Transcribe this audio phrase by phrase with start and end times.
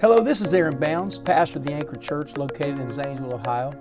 [0.00, 3.74] Hello, this is Aaron Bounds, pastor of the Anchor Church located in Zanesville, Ohio.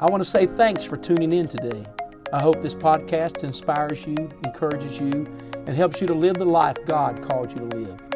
[0.00, 1.84] I want to say thanks for tuning in today.
[2.32, 5.30] I hope this podcast inspires you, encourages you,
[5.66, 8.11] and helps you to live the life God called you to live.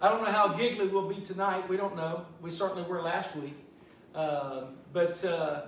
[0.00, 1.68] I don't know how giggly we'll be tonight.
[1.68, 2.24] We don't know.
[2.40, 3.56] We certainly were last week.
[4.14, 5.62] Uh, but uh,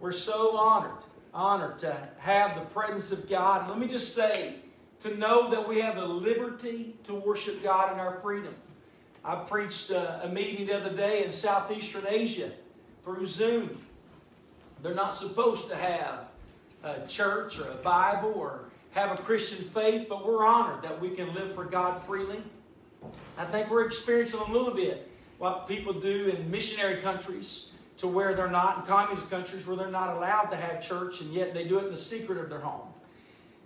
[0.00, 3.62] we're so honored, honored to have the presence of God.
[3.62, 4.56] And let me just say,
[5.00, 8.54] to know that we have the liberty to worship God in our freedom.
[9.24, 12.50] I preached uh, a meeting the other day in Southeastern Asia
[13.04, 13.80] through Zoom.
[14.82, 16.26] They're not supposed to have
[16.82, 21.10] a church or a Bible or have a Christian faith, but we're honored that we
[21.10, 22.42] can live for God freely.
[23.38, 28.34] I think we're experiencing a little bit what people do in missionary countries to where
[28.34, 31.66] they're not, in communist countries where they're not allowed to have church, and yet they
[31.66, 32.88] do it in the secret of their home.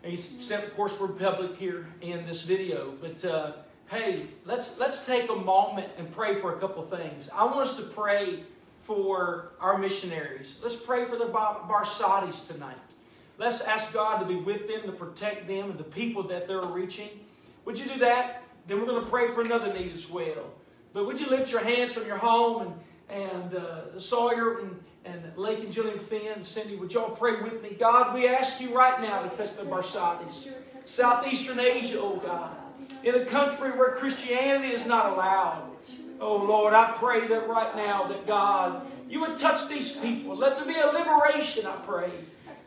[0.02, 2.94] Except, of course, we're public here in this video.
[3.00, 3.52] But uh,
[3.88, 7.28] hey, let's let's take a moment and pray for a couple things.
[7.34, 8.40] I want us to pray
[8.82, 10.58] for our missionaries.
[10.62, 12.76] Let's pray for the Bar- Barsatis tonight.
[13.36, 16.62] Let's ask God to be with them, to protect them, and the people that they're
[16.62, 17.08] reaching.
[17.64, 18.42] Would you do that?
[18.70, 20.52] Then we're going to pray for another need as well.
[20.92, 22.76] But would you lift your hands from your home
[23.08, 27.60] and, and uh, Sawyer and, and Lake and Jillian Finn, Cindy, would y'all pray with
[27.64, 27.70] me?
[27.76, 30.52] God, we ask you right now to touch the Barsatis.
[30.84, 32.54] Southeastern Asia, oh God.
[33.02, 35.68] In a country where Christianity is not allowed.
[36.20, 40.36] Oh Lord, I pray that right now that God, you would touch these people.
[40.36, 42.12] Let there be a liberation, I pray.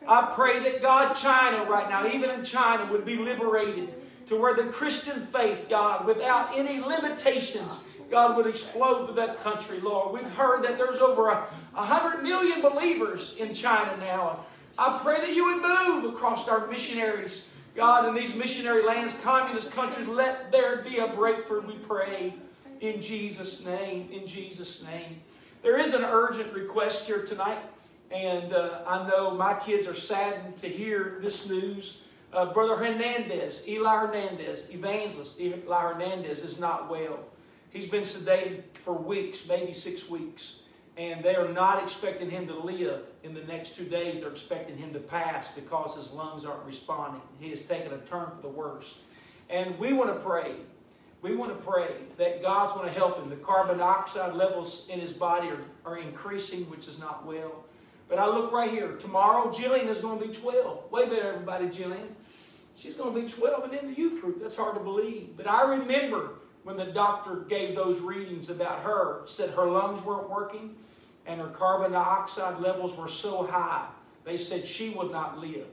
[0.06, 3.94] I pray that God, China right now, even in China, would be liberated
[4.26, 7.80] to where the Christian faith, God, without any limitations,
[8.10, 10.14] God would explode that country, Lord.
[10.14, 14.44] We've heard that there's over a, a hundred million believers in China now.
[14.78, 19.72] I pray that you would move across our missionaries, God, in these missionary lands, communist
[19.72, 20.06] countries.
[20.06, 22.34] Let there be a breakthrough, we pray,
[22.80, 24.08] in Jesus' name.
[24.12, 25.20] In Jesus' name.
[25.62, 27.58] There is an urgent request here tonight,
[28.10, 32.00] and uh, I know my kids are saddened to hear this news.
[32.34, 37.20] Uh, Brother Hernandez, Eli Hernandez, evangelist Eli Hernandez, is not well.
[37.70, 40.62] He's been sedated for weeks, maybe six weeks,
[40.96, 44.20] and they are not expecting him to live in the next two days.
[44.20, 47.22] They're expecting him to pass because his lungs aren't responding.
[47.38, 48.98] He has taken a turn for the worst.
[49.48, 50.56] And we want to pray.
[51.22, 53.30] We want to pray that God's going to help him.
[53.30, 57.64] The carbon dioxide levels in his body are, are increasing, which is not well.
[58.08, 58.96] But I look right here.
[58.96, 60.90] Tomorrow, Jillian is going to be 12.
[60.90, 62.08] Wait a everybody, Jillian.
[62.76, 64.40] She's going to be 12 and in the youth group.
[64.40, 65.36] That's hard to believe.
[65.36, 66.30] But I remember
[66.64, 70.74] when the doctor gave those readings about her, said her lungs weren't working
[71.26, 73.86] and her carbon dioxide levels were so high,
[74.24, 75.66] they said she would not live.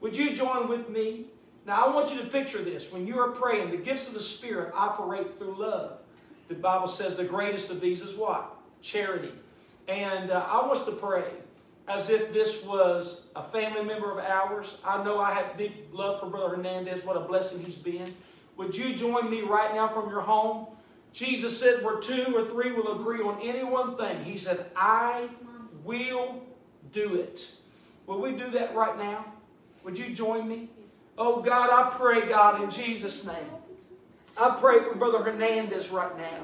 [0.00, 1.26] Would you join with me?
[1.66, 2.92] Now, I want you to picture this.
[2.92, 5.98] When you are praying, the gifts of the Spirit operate through love.
[6.48, 8.54] The Bible says the greatest of these is what?
[8.82, 9.32] Charity.
[9.88, 11.24] And uh, I want us to pray
[11.86, 14.78] as if this was a family member of ours.
[14.84, 17.04] I know I have deep love for Brother Hernandez.
[17.04, 18.14] What a blessing he's been.
[18.56, 20.66] Would you join me right now from your home?
[21.12, 25.28] Jesus said, where two or three will agree on any one thing, He said, I
[25.84, 26.42] will
[26.92, 27.54] do it.
[28.06, 29.24] Will we do that right now?
[29.84, 30.68] Would you join me?
[31.16, 33.36] Oh God, I pray, God, in Jesus' name.
[34.36, 36.40] I pray for Brother Hernandez right now.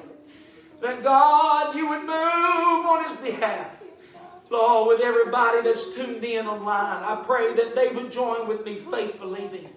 [0.80, 3.79] That God, you would move on his behalf.
[4.50, 8.74] Lord, with everybody that's tuned in online, I pray that they would join with me,
[8.74, 9.68] faith believing,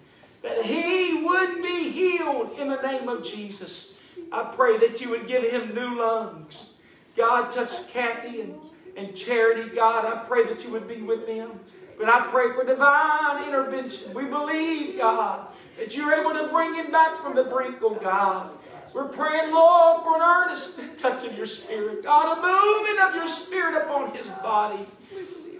[0.42, 3.96] that he would be healed in the name of Jesus.
[4.32, 6.72] I pray that you would give him new lungs.
[7.16, 8.58] God, touch Kathy and,
[8.96, 9.74] and Charity.
[9.74, 11.60] God, I pray that you would be with them.
[11.96, 14.12] But I pray for divine intervention.
[14.12, 15.46] We believe, God,
[15.78, 18.50] that you're able to bring him back from the brink, oh God.
[18.94, 22.04] We're praying, Lord, for an earnest touch of your spirit.
[22.04, 24.86] God, a moving of your spirit upon his body.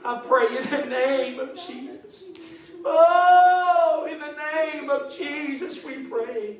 [0.05, 2.25] I pray in the name of Jesus.
[2.85, 6.59] Oh, in the name of Jesus, we pray.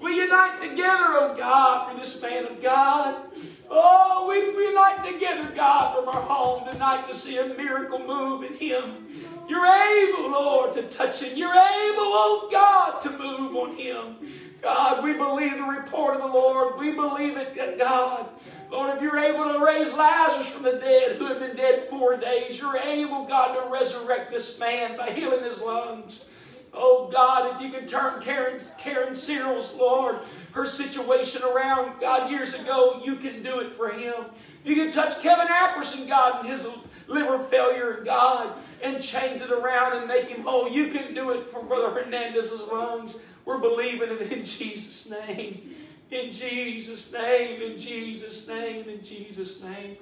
[0.00, 3.22] We unite together, oh God, for this man of God.
[3.70, 8.54] Oh, we unite together, God, from our home tonight to see a miracle move in
[8.54, 9.06] him.
[9.48, 11.36] You're able, Lord, to touch him.
[11.36, 14.16] You're able, oh God, to move on him.
[14.60, 16.78] God, we believe the report of the Lord.
[16.78, 18.28] We believe it, God.
[18.70, 22.16] Lord, if you're able to raise Lazarus from the dead, who had been dead four
[22.16, 26.26] days, you're able, God, to resurrect this man by healing his lungs.
[26.74, 30.18] Oh God, if you can turn Karen, Karen Cyril's, Lord,
[30.52, 34.26] her situation around, God, years ago, you can do it for him.
[34.64, 36.68] You can touch Kevin Apperson, God, and his
[37.06, 38.52] liver failure, God,
[38.82, 40.68] and change it around and make him whole.
[40.68, 43.22] You can do it for Brother Hernandez's lungs.
[43.48, 45.74] We're believing it in Jesus' name.
[46.10, 49.96] In Jesus' name, in Jesus' name, in Jesus' name.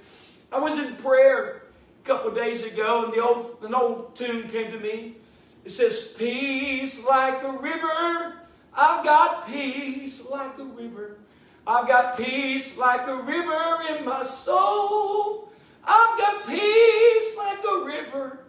[0.50, 1.62] I was in prayer
[2.02, 5.14] a couple days ago, and the old, an old tune came to me.
[5.64, 8.34] It says, Peace like a river.
[8.74, 11.18] I've got peace like a river.
[11.68, 15.52] I've got peace like a river in my soul.
[15.84, 18.40] I've got peace like a river.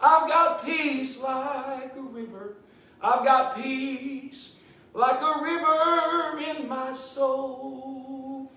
[0.00, 2.56] I've got peace like a river.
[3.02, 4.56] I've got peace
[4.94, 8.50] like a river in my soul.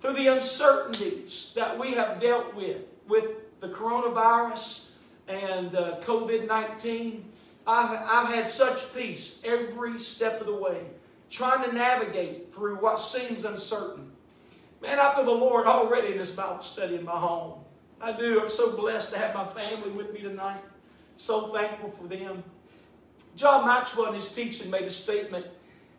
[0.00, 4.90] Through the uncertainties that we have dealt with, with the coronavirus
[5.28, 7.24] and uh, COVID 19,
[7.66, 10.82] I've, I've had such peace every step of the way,
[11.30, 14.10] trying to navigate through what seems uncertain.
[14.82, 17.60] Man, I feel the Lord already in this Bible study in my home.
[18.00, 18.42] I do.
[18.42, 20.60] I'm so blessed to have my family with me tonight.
[21.16, 22.44] So thankful for them.
[23.36, 25.46] John Maxwell in his teaching made a statement.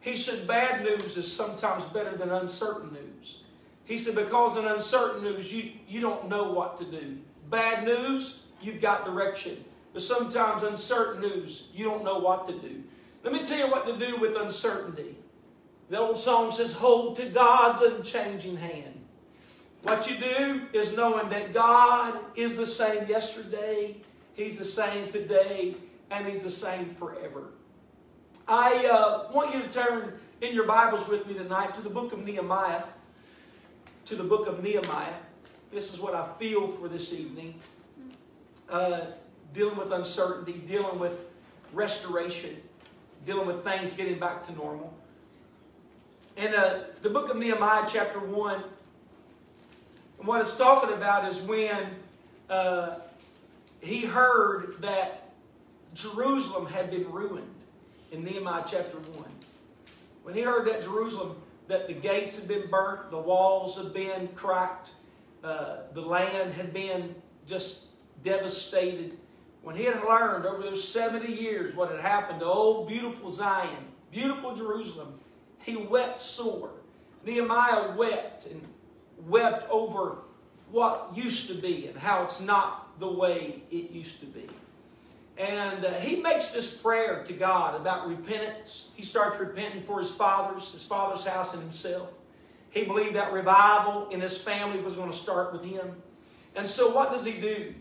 [0.02, 3.42] He said, Bad news is sometimes better than uncertain news.
[3.86, 7.18] He said, Because in uncertain news, you, you don't know what to do.
[7.50, 9.64] Bad news, you've got direction.
[9.94, 12.84] But sometimes uncertain news, you don't know what to do.
[13.24, 15.16] Let me tell you what to do with uncertainty.
[15.90, 18.94] The old song says, Hold to God's unchanging hand.
[19.84, 23.98] What you do is knowing that God is the same yesterday,
[24.34, 25.76] He's the same today,
[26.12, 27.50] and He's the same forever.
[28.48, 32.14] I uh, want you to turn in your Bibles with me tonight to the book
[32.14, 32.84] of Nehemiah.
[34.06, 35.14] To the book of Nehemiah.
[35.72, 37.56] This is what I feel for this evening.
[38.70, 39.02] Uh,
[39.54, 41.20] dealing with uncertainty, dealing with
[41.74, 42.56] restoration,
[43.26, 44.94] dealing with things getting back to normal.
[46.38, 48.64] In uh, the book of Nehemiah, chapter 1,
[50.20, 51.88] and what it's talking about is when
[52.50, 52.96] uh,
[53.82, 55.25] he heard that
[55.96, 57.56] Jerusalem had been ruined
[58.12, 59.26] in Nehemiah chapter 1.
[60.24, 61.38] When he heard that Jerusalem,
[61.68, 64.92] that the gates had been burnt, the walls had been cracked,
[65.42, 67.16] uh, the land had been
[67.48, 67.86] just
[68.24, 69.18] devastated,
[69.64, 73.86] when he had learned over those 70 years what had happened to old beautiful Zion,
[74.12, 75.18] beautiful Jerusalem,
[75.60, 76.72] he wept sore.
[77.26, 78.62] Nehemiah wept and
[79.28, 80.18] wept over
[80.70, 84.46] what used to be and how it's not the way it used to be.
[85.38, 88.90] And uh, he makes this prayer to God about repentance.
[88.96, 92.10] He starts repenting for his father's, his father's house and himself.
[92.70, 95.96] He believed that revival in his family was going to start with him.
[96.56, 97.74] And so what does he do?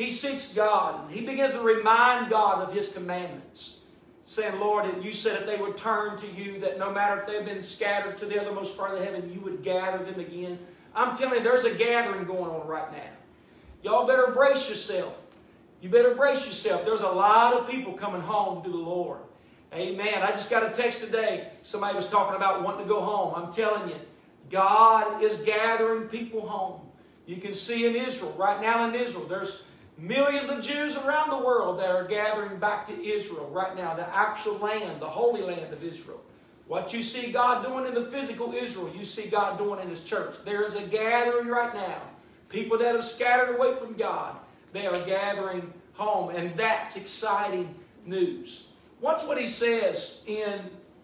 [0.00, 3.80] he seeks God and he begins to remind God of his commandments.
[4.24, 7.44] Saying, Lord, you said if they would turn to you, that no matter if they've
[7.44, 10.56] been scattered to the othermost part of heaven, you would gather them again.
[10.94, 13.10] I'm telling you, there's a gathering going on right now.
[13.82, 15.16] Y'all better brace yourself.
[15.80, 16.84] You better brace yourself.
[16.84, 19.20] There's a lot of people coming home to the Lord.
[19.72, 20.22] Amen.
[20.22, 21.48] I just got a text today.
[21.62, 23.34] Somebody was talking about wanting to go home.
[23.34, 23.96] I'm telling you,
[24.50, 26.80] God is gathering people home.
[27.26, 29.64] You can see in Israel, right now in Israel, there's
[30.00, 34.08] Millions of Jews around the world that are gathering back to Israel right now, the
[34.16, 36.22] actual land, the holy land of Israel.
[36.66, 40.02] What you see God doing in the physical Israel, you see God doing in His
[40.02, 40.36] church.
[40.46, 42.00] There is a gathering right now.
[42.48, 44.36] People that have scattered away from God,
[44.72, 47.74] they are gathering home, and that's exciting
[48.06, 48.66] news.
[49.00, 50.60] Watch what He says in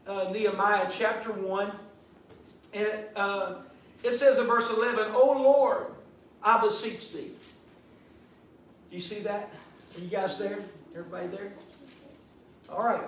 [0.06, 1.73] uh, Nehemiah chapter 1.
[2.75, 3.54] And uh,
[4.02, 5.87] it says in verse 11, O Lord,
[6.42, 7.30] I beseech thee.
[8.90, 9.50] Do you see that?
[9.96, 10.58] Are you guys there?
[10.94, 11.52] Everybody there?
[12.70, 13.00] All right.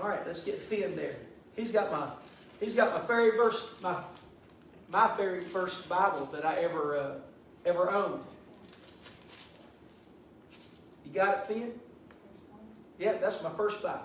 [0.00, 1.16] All right, let's get Finn there.
[1.54, 2.08] He's got my
[2.60, 3.96] he's got my very first my
[4.90, 7.14] my very first Bible that I ever uh,
[7.66, 8.22] ever owned.
[11.04, 11.72] You got it, Finn?
[12.98, 14.02] Yeah, that's my first Bible.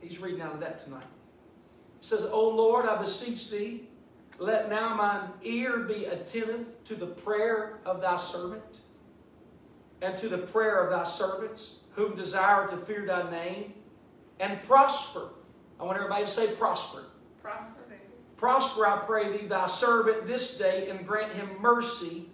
[0.00, 1.04] He's reading out of that tonight.
[1.98, 3.88] It says, O Lord, I beseech thee,
[4.38, 8.80] let now mine ear be attentive to the prayer of thy servant
[10.02, 13.72] and to the prayer of thy servants, whom desire to fear thy name,
[14.40, 15.30] and prosper.
[15.80, 17.04] I want everybody to say prosper.
[17.42, 17.82] Prosper.
[18.36, 22.28] Prosper, I pray thee, thy servant this day, and grant him mercy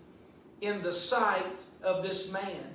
[0.60, 2.71] in the sight of this man.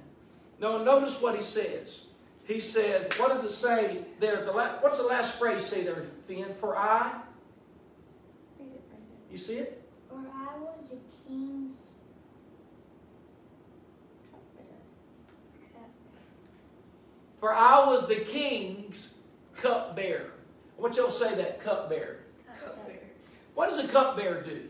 [0.59, 2.05] Now, notice what he says.
[2.45, 4.43] He said, what does it say there?
[4.45, 6.55] The last, what's the last phrase say there, Finn?
[6.59, 7.11] For I?
[8.57, 9.31] Read it, read it.
[9.31, 9.83] You see it?
[10.09, 10.97] For I was the
[11.27, 11.73] king's
[17.39, 19.15] For I was the king's
[19.57, 20.31] cupbearer.
[20.77, 22.19] I want y'all to say that, cupbearer.
[23.53, 24.61] What does a cupbearer do?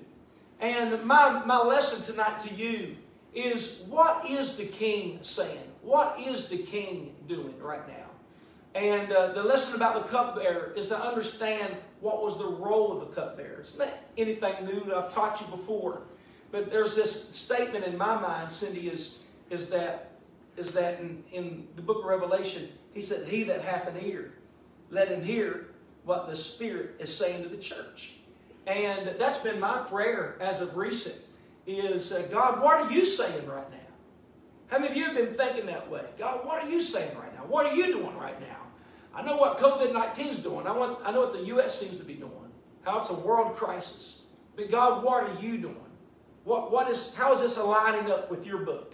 [0.59, 2.95] And my, my lesson tonight to you
[3.33, 5.66] is what is the king saying?
[5.87, 8.09] What is the king doing right now?
[8.75, 13.07] And uh, the lesson about the cupbearer is to understand what was the role of
[13.07, 13.61] the cupbearer.
[13.61, 16.01] It's not anything new that I've taught you before.
[16.51, 20.11] But there's this statement in my mind, Cindy, is, is that,
[20.57, 24.33] is that in, in the book of Revelation, he said, He that hath an ear,
[24.89, 25.67] let him hear
[26.03, 28.15] what the Spirit is saying to the church.
[28.65, 31.15] And that's been my prayer as of recent
[31.65, 33.86] is, uh, God, what are you saying right now?
[34.67, 36.03] How many of you have been thinking that way?
[36.17, 37.45] God, what are you saying right now?
[37.45, 38.57] What are you doing right now?
[39.15, 40.67] I know what COVID-19 is doing.
[40.67, 41.79] I, want, I know what the U.S.
[41.79, 42.31] seems to be doing.
[42.81, 44.21] How it's a world crisis.
[44.55, 45.75] But God, what are you doing?
[46.43, 48.93] What, what is, how is this aligning up with your book?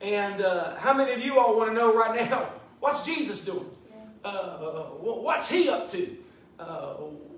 [0.00, 3.70] And uh, how many of you all want to know right now, what's Jesus doing?
[4.24, 6.16] Uh, what's he up to?
[6.58, 6.94] Uh,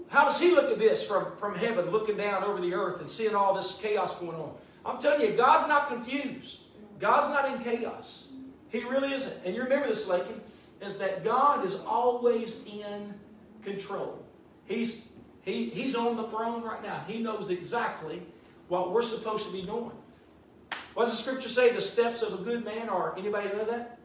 [0.08, 3.10] how does he look at this from, from heaven, looking down over the earth and
[3.10, 4.54] seeing all this chaos going on?
[4.86, 6.60] I'm telling you, God's not confused.
[6.98, 8.28] God's not in chaos.
[8.68, 9.34] He really isn't.
[9.44, 10.40] And you remember this, Lakin,
[10.80, 13.14] is that God is always in
[13.62, 14.22] control.
[14.66, 15.08] He's,
[15.42, 17.04] he, he's on the throne right now.
[17.06, 18.22] He knows exactly
[18.68, 19.92] what we're supposed to be doing.
[20.94, 21.72] What does the scripture say?
[21.72, 23.98] The steps of a good man are, anybody know that?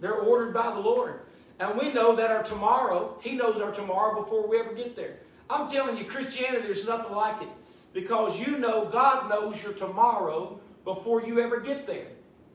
[0.00, 1.20] They're ordered by the Lord.
[1.60, 5.16] And we know that our tomorrow, He knows our tomorrow before we ever get there.
[5.50, 7.48] I'm telling you, Christianity, there's nothing like it.
[7.92, 10.60] Because you know God knows your tomorrow
[10.94, 12.06] before you ever get there.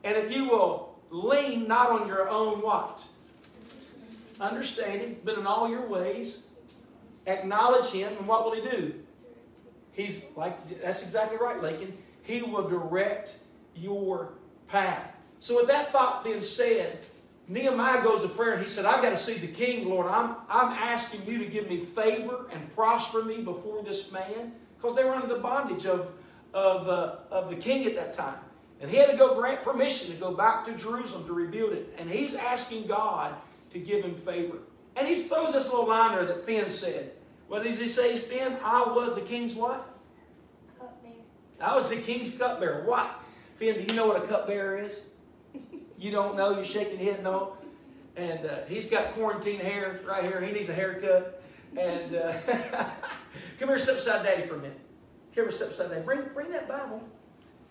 [0.02, 3.04] And if you will lean not on your own what?
[4.40, 6.48] Understanding, but in all your ways,
[7.28, 8.94] acknowledge Him, and what will He do?
[9.92, 11.96] He's like, that's exactly right, Lakin.
[12.24, 13.36] He will direct
[13.76, 14.32] your
[14.66, 15.12] path.
[15.38, 16.98] So, with that thought being said,
[17.46, 20.06] Nehemiah goes to prayer and he said, I've got to see the king, Lord.
[20.08, 24.54] I'm, I'm asking you to give me favor and prosper me before this man.
[24.76, 26.08] Because they were under the bondage of,
[26.54, 28.38] of, uh, of the king at that time.
[28.80, 31.94] And he had to go grant permission to go back to Jerusalem to rebuild it.
[31.98, 33.34] And he's asking God
[33.70, 34.58] to give him favor.
[34.96, 37.12] And he throws this little liner that Finn said.
[37.48, 38.18] What does he say?
[38.18, 39.86] Finn, I was the king's what?
[40.78, 41.14] cupbearer.
[41.60, 42.84] I was the king's cupbearer.
[42.84, 43.10] What?
[43.56, 45.00] Finn, do you know what a cupbearer is?
[45.96, 46.56] You don't know?
[46.56, 47.56] You're shaking your head no?
[48.16, 50.40] And uh, he's got quarantine hair right here.
[50.40, 51.40] He needs a haircut.
[51.78, 52.32] And uh,
[53.58, 54.80] come here, sit beside Daddy for a minute.
[55.34, 56.02] Here, sit beside Daddy.
[56.02, 57.02] Bring, bring that Bible.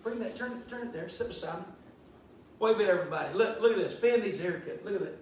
[0.03, 0.35] Bring that.
[0.35, 1.07] Turn it, turn it there.
[1.07, 1.65] Sit beside me.
[2.59, 3.33] Wait a minute, everybody.
[3.33, 4.39] Look, look at this.
[4.39, 4.85] A haircut.
[4.85, 5.19] Look at that.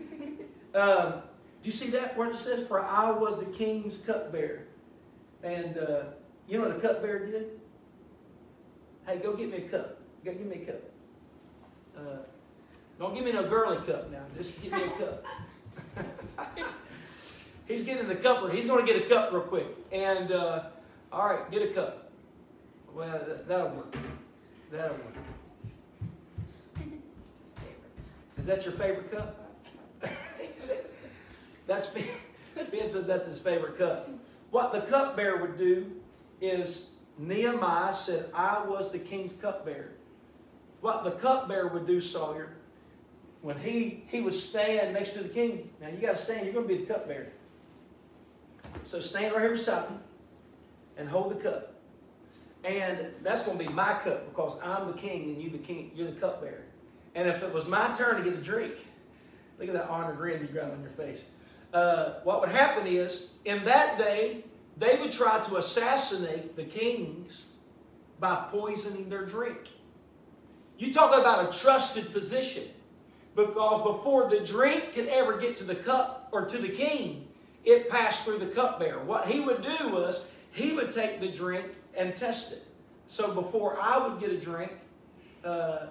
[0.74, 1.20] Um,
[1.62, 4.62] do you see that where it says, "For I was the king's cupbearer,"
[5.42, 6.04] and uh,
[6.48, 7.60] you know what a cupbearer did?
[9.06, 10.00] Hey, go get me a cup.
[10.24, 10.82] Go give me a cup.
[11.94, 12.22] Uh,
[12.98, 14.22] don't give me no girly cup now.
[14.38, 15.26] Just give me a cup.
[17.66, 18.50] he's getting the cup.
[18.50, 19.66] He's going to get a cup real quick.
[19.92, 20.64] And uh,
[21.12, 22.10] all right, get a cup.
[22.94, 23.94] Well, that- that'll work.
[24.70, 25.16] That'll work.
[28.38, 29.38] Is that your favorite cup?
[31.66, 32.04] that's Ben.
[32.70, 34.08] Ben said that's his favorite cup.
[34.50, 35.90] What the cupbearer would do
[36.40, 39.92] is Nehemiah said, I was the king's cupbearer.
[40.80, 42.54] What the cupbearer would do, Sawyer,
[43.42, 45.70] when he, he would stand next to the king.
[45.80, 47.28] Now you got to stand, you're going to be the cupbearer.
[48.84, 49.96] So stand right here beside me
[50.96, 51.74] and hold the cup.
[52.64, 55.90] And that's going to be my cup because I'm the king and you the king,
[55.94, 56.64] you're the cupbearer.
[57.14, 58.74] And if it was my turn to get a drink,
[59.58, 61.26] look at that honor grin you got on your face.
[61.72, 64.44] Uh, what would happen is, in that day,
[64.76, 67.46] they would try to assassinate the kings
[68.20, 69.58] by poisoning their drink.
[70.78, 72.64] You talk about a trusted position.
[73.34, 77.28] Because before the drink could ever get to the cup or to the king,
[77.64, 79.02] it passed through the cupbearer.
[79.04, 81.66] What he would do was he would take the drink
[81.96, 82.66] and test it.
[83.08, 84.72] So before I would get a drink,
[85.44, 85.86] uh,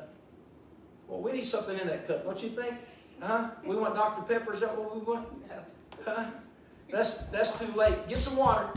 [1.08, 2.76] well, we need something in that cup, don't you think?
[3.22, 3.50] Huh?
[3.66, 4.22] We want Dr.
[4.24, 4.54] Pepper.
[4.54, 5.28] Is that what we want?
[5.50, 5.56] No.
[6.06, 6.26] Huh?
[6.90, 8.08] That's that's too late.
[8.08, 8.68] Get some water.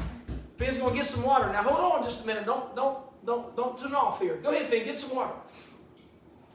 [0.59, 1.50] Finn's gonna get some water.
[1.50, 2.45] Now hold on just a minute.
[2.45, 4.37] Don't don't don't don't tune off here.
[4.37, 4.85] Go ahead, Finn.
[4.85, 5.33] Get some water.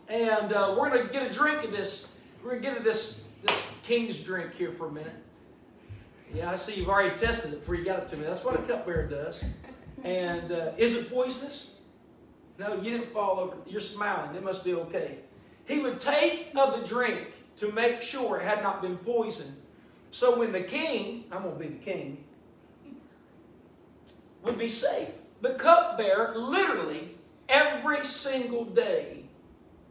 [0.07, 2.13] And uh, we're gonna get a drink of this.
[2.43, 5.15] We're gonna get of this this king's drink here for a minute.
[6.33, 8.25] Yeah, I see you've already tested it before you got it to me.
[8.25, 9.43] That's what a cupbearer does.
[10.03, 11.75] And uh, is it poisonous?
[12.59, 13.57] No, you didn't fall over.
[13.65, 14.35] You're smiling.
[14.35, 15.19] It must be okay.
[15.65, 19.55] He would take of the drink to make sure it had not been poisoned.
[20.11, 22.23] So when the king, I'm going to be the king,
[24.43, 25.09] would be safe.
[25.41, 27.15] The cupbearer, literally,
[27.47, 29.23] every single day,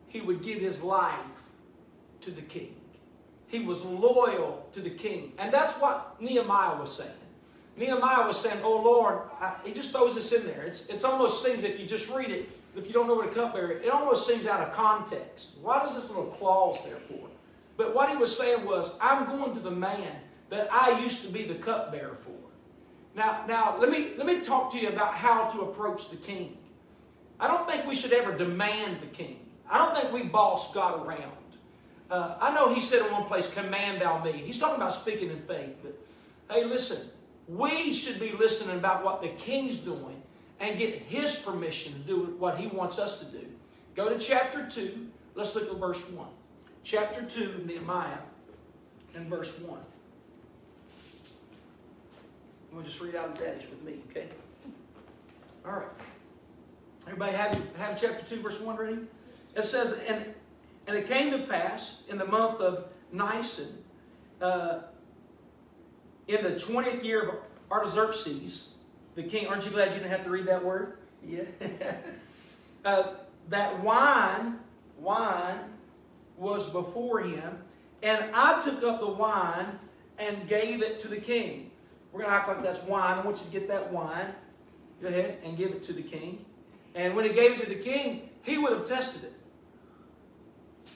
[0.09, 1.18] he would give his life
[2.23, 2.75] to the king.
[3.49, 5.33] He was loyal to the king.
[5.38, 7.11] And that's what Nehemiah was saying.
[7.76, 10.62] Nehemiah was saying, Oh Lord, I, he just throws this in there.
[10.62, 13.31] It's, it's almost seems if you just read it, if you don't know what a
[13.31, 15.50] cupbearer it almost seems out of context.
[15.62, 17.28] Why does this little clause there for?
[17.76, 20.12] But what he was saying was, I'm going to the man
[20.50, 22.33] that I used to be the cupbearer for.
[23.14, 26.59] Now, now let me let me talk to you about how to approach the king.
[27.40, 29.40] I don't think we should ever demand the king.
[29.71, 31.33] I don't think we boss God around.
[32.11, 35.31] Uh, I know he said in one place, "Command thou me." He's talking about speaking
[35.31, 35.99] in faith, but
[36.50, 37.09] hey, listen,
[37.47, 40.23] we should be listening about what the king's doing
[40.61, 43.47] and get his permission to do what he wants us to do.
[43.95, 45.09] Go to chapter two.
[45.35, 46.29] Let's look at verse one.
[46.83, 48.19] Chapter two of Nehemiah
[49.15, 49.81] and verse one.
[52.71, 54.29] I'm going to just read out of Daddy's with me, okay?
[55.65, 55.88] All right.
[57.07, 58.99] Everybody have, have chapter 2, verse 1 ready?
[59.57, 60.27] It says, and,
[60.88, 63.85] and it came to pass in the month of Nisan,
[64.40, 64.80] uh,
[66.26, 67.35] in the 20th year of
[67.71, 68.71] Artaxerxes,
[69.14, 70.97] the king, aren't you glad you didn't have to read that word?
[71.23, 71.42] Yeah.
[72.87, 73.14] uh,
[73.50, 74.61] that wine,
[74.99, 75.59] wine
[76.38, 77.59] was before him,
[78.02, 79.78] and I took up the wine
[80.18, 81.71] and gave it to the king.
[82.12, 83.18] We're going to act like that's wine.
[83.18, 84.33] I want you to get that wine.
[85.02, 86.47] Go ahead and give it to the king.
[86.95, 89.35] And when he gave it to the king, he would have tested it.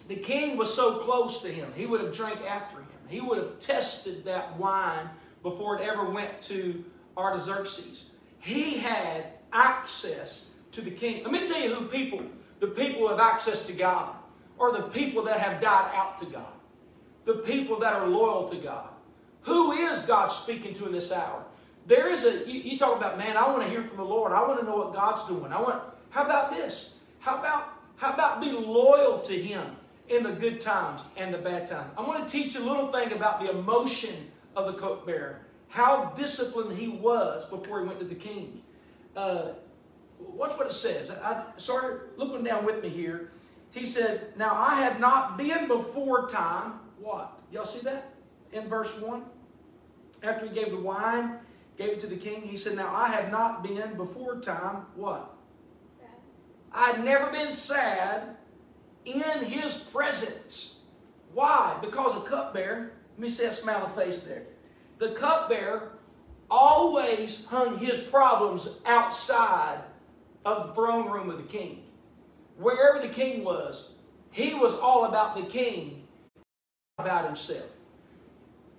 [0.08, 2.86] The king was so close to him, he would have drank after him.
[3.08, 5.08] He would have tested that wine
[5.42, 6.84] before it ever went to
[7.16, 8.10] Artaxerxes.
[8.38, 11.22] He had access to the king.
[11.22, 12.22] Let me tell you who people,
[12.60, 14.14] the people who have access to God,
[14.58, 16.52] are the people that have died out to God,
[17.24, 18.88] the people that are loyal to God.
[19.42, 21.44] Who is God speaking to in this hour?
[21.86, 24.32] There is a, you, you talk about, man, I want to hear from the Lord.
[24.32, 25.52] I want to know what God's doing.
[25.52, 26.94] I want, how about this?
[27.18, 29.64] How about, how about be loyal to Him
[30.12, 31.90] in the good times and the bad times?
[31.96, 36.12] I want to teach you a little thing about the emotion of the cupbearer, how
[36.16, 38.62] disciplined he was before he went to the king.
[39.16, 39.52] Uh,
[40.18, 41.10] watch what it says.
[41.10, 43.32] I, sorry, looking down with me here.
[43.70, 46.74] He said, Now I have not been before time.
[46.98, 47.32] What?
[47.50, 48.12] Y'all see that?
[48.52, 49.22] In verse 1.
[50.22, 51.38] After he gave the wine,
[51.78, 54.84] gave it to the king, he said, Now I have not been before time.
[54.94, 55.34] What?
[55.98, 56.10] Sad.
[56.70, 58.36] I'd never been sad
[59.04, 60.80] in his presence.
[61.32, 61.76] Why?
[61.80, 64.44] Because a cupbearer, let me see that smile of face there.
[64.98, 65.92] The cupbearer
[66.50, 69.78] always hung his problems outside
[70.44, 71.84] of the throne room of the king.
[72.58, 73.90] Wherever the king was,
[74.30, 76.06] he was all about the king,
[76.98, 77.64] about himself.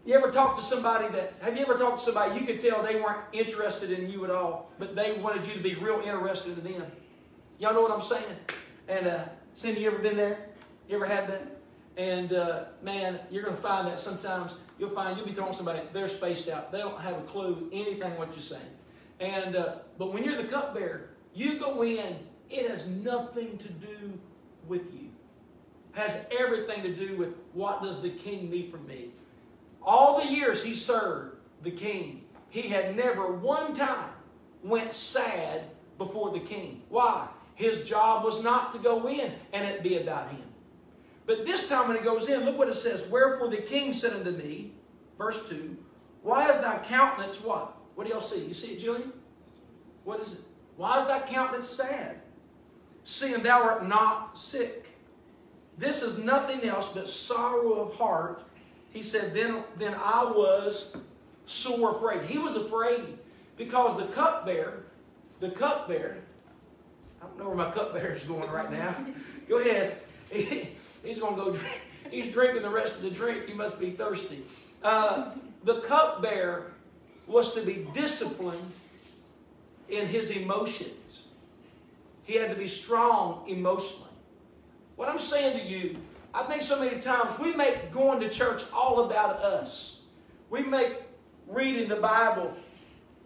[0.06, 2.84] You ever talk to somebody that, have you ever talked to somebody you could tell
[2.84, 6.58] they weren't interested in you at all, but they wanted you to be real interested
[6.58, 6.92] in them?
[7.58, 8.36] Y'all know what I'm saying?
[8.90, 9.24] And uh,
[9.56, 10.48] Cindy, you ever been there?
[10.90, 11.60] You ever had that?
[11.96, 15.82] And uh, man, you're going to find that sometimes you'll find you'll be throwing somebody,
[15.94, 16.72] they're spaced out.
[16.72, 18.62] They don't have a clue anything what you're saying.
[19.20, 22.18] And uh, but when you're the cupbearer, you go in,
[22.50, 24.20] it has nothing to do
[24.68, 25.10] with you.
[25.92, 29.10] Has everything to do with what does the king need from me?
[29.84, 34.10] All the years he served the king, he had never one time
[34.64, 35.66] went sad
[36.00, 36.82] before the king.
[36.90, 37.28] Why?
[37.56, 40.42] His job was not to go in and it be about him.
[41.26, 43.08] But this time when he goes in, look what it says.
[43.08, 44.74] Wherefore the king said unto me,
[45.18, 45.78] verse 2,
[46.22, 47.78] Why is thy countenance what?
[47.96, 48.46] What do y'all see?
[48.46, 49.12] You see it, Jillian?
[50.04, 50.40] What is it?
[50.76, 52.22] Why is thy countenance sad?
[53.04, 54.86] Seeing thou art not sick.
[55.78, 58.44] This is nothing else but sorrow of heart.
[58.90, 60.96] He said, Then, then I was
[61.46, 62.30] sore afraid.
[62.30, 63.18] He was afraid
[63.58, 64.86] because the cupbearer,
[65.40, 66.18] the cupbearer,
[67.24, 68.96] I don't know where my cupbearer is going right now.
[69.48, 70.02] Go ahead.
[70.32, 71.82] He's going to go drink.
[72.12, 73.48] He's drinking the rest of the drink.
[73.48, 74.44] He must be thirsty.
[74.84, 75.32] Uh,
[75.64, 76.74] the cupbearer
[77.28, 78.72] was to be disciplined
[79.88, 81.24] in his emotions.
[82.24, 84.10] He had to be strong emotionally.
[84.98, 85.98] What I'm saying to you,
[86.34, 90.02] I think so many times we make going to church all about us.
[90.50, 90.98] We make
[91.48, 92.54] reading the Bible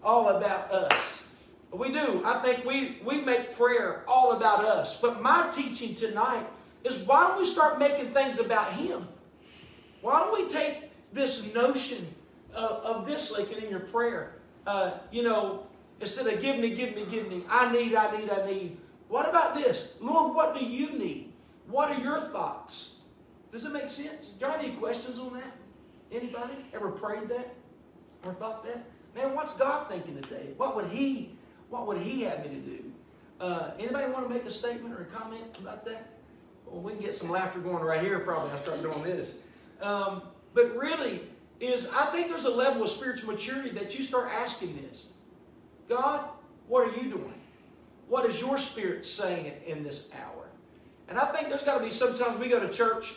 [0.03, 1.26] all about us.
[1.71, 2.21] We do.
[2.25, 4.99] I think we, we make prayer all about us.
[5.01, 6.45] But my teaching tonight
[6.83, 9.07] is why don't we start making things about Him?
[10.01, 12.05] Why don't we take this notion
[12.53, 14.33] of, of this, Lincoln, in your prayer.
[14.65, 15.67] Uh, you know,
[16.01, 18.77] instead of give me, give me, give me, I need, I need, I need.
[19.07, 19.95] What about this?
[20.01, 21.31] Lord, what do you need?
[21.67, 22.97] What are your thoughts?
[23.51, 24.29] Does it make sense?
[24.29, 25.55] Do you have any questions on that?
[26.11, 27.55] Anybody ever prayed that
[28.25, 28.85] or thought that?
[29.15, 30.49] Man, what's God thinking today?
[30.57, 31.31] What would He,
[31.69, 32.83] what would He have me to do?
[33.39, 36.09] Uh, anybody want to make a statement or a comment about that?
[36.65, 38.19] Well, we can get some laughter going right here.
[38.19, 39.39] Probably I start doing this.
[39.81, 41.21] Um, but really,
[41.59, 45.05] is I think there's a level of spiritual maturity that you start asking this.
[45.87, 46.25] God,
[46.67, 47.33] what are you doing?
[48.07, 50.47] What is your spirit saying in this hour?
[51.09, 53.15] And I think there's got to be sometimes we go to church,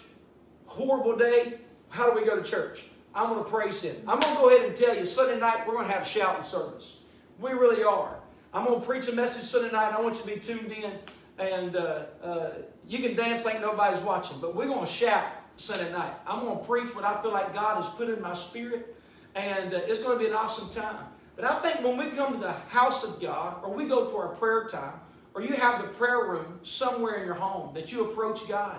[0.66, 1.58] horrible day.
[1.88, 2.84] How do we go to church?
[3.14, 3.96] I'm going to praise Him.
[4.06, 6.44] I'm going to go ahead and tell you, Sunday night we're going to have shouting
[6.44, 6.98] service.
[7.40, 8.19] We really are.
[8.52, 9.94] I'm going to preach a message Sunday night.
[9.94, 10.92] I want you to be tuned in,
[11.38, 12.50] and uh, uh,
[12.88, 15.24] you can dance like nobody's watching, but we're going to shout
[15.56, 16.12] Sunday night.
[16.26, 18.96] I'm going to preach what I feel like God has put in my spirit,
[19.36, 21.04] and uh, it's going to be an awesome time.
[21.36, 24.16] But I think when we come to the house of God, or we go to
[24.16, 24.98] our prayer time,
[25.32, 28.78] or you have the prayer room somewhere in your home that you approach God,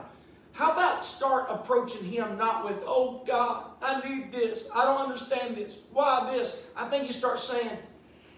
[0.52, 5.56] how about start approaching Him not with, oh God, I need this, I don't understand
[5.56, 6.62] this, why this?
[6.76, 7.78] I think you start saying,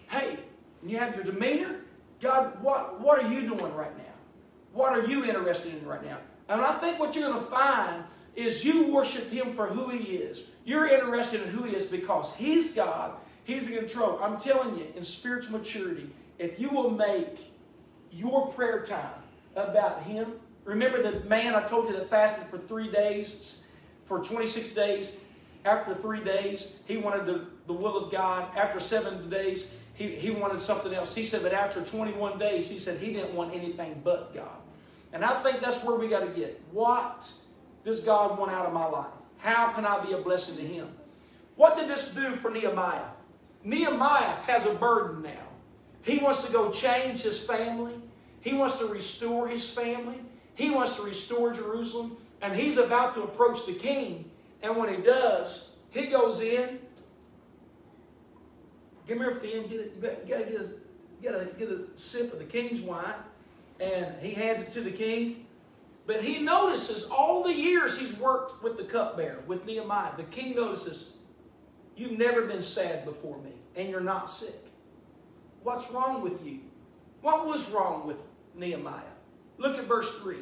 [0.08, 0.38] hey,
[0.84, 1.80] and you have your demeanor,
[2.20, 4.04] God, what, what are you doing right now?
[4.72, 6.18] What are you interested in right now?
[6.48, 8.04] And I think what you're going to find
[8.36, 10.42] is you worship Him for who He is.
[10.64, 14.20] You're interested in who He is because He's God, He's in control.
[14.22, 17.52] I'm telling you, in spiritual maturity, if you will make
[18.12, 19.22] your prayer time
[19.56, 23.66] about Him, Remember the man I told you that fasted for three days,
[24.06, 25.16] for 26 days?
[25.64, 28.54] After three days, he wanted the, the will of God.
[28.56, 31.14] After seven days, he, he wanted something else.
[31.14, 34.58] He said, but after 21 days, he said he didn't want anything but God.
[35.12, 36.60] And I think that's where we got to get.
[36.72, 37.32] What
[37.84, 39.12] does God want out of my life?
[39.38, 40.88] How can I be a blessing to him?
[41.54, 43.04] What did this do for Nehemiah?
[43.62, 45.48] Nehemiah has a burden now.
[46.02, 47.94] He wants to go change his family.
[48.40, 50.20] He wants to restore his family.
[50.54, 54.30] He wants to restore Jerusalem, and he's about to approach the king.
[54.62, 56.80] And when he does, he goes in.
[59.06, 59.68] Give me a Finn.
[59.68, 59.92] Get it.
[60.26, 60.68] You gotta get a,
[61.22, 63.14] gotta get a sip of the king's wine,
[63.80, 65.46] and he hands it to the king.
[66.06, 70.12] But he notices all the years he's worked with the cupbearer, with Nehemiah.
[70.16, 71.12] The king notices,
[71.96, 74.56] You've never been sad before me, and you're not sick.
[75.62, 76.60] What's wrong with you?
[77.22, 78.16] What was wrong with
[78.54, 79.00] Nehemiah?
[79.58, 80.36] Look at verse 3.